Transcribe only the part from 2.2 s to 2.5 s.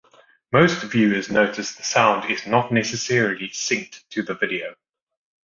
is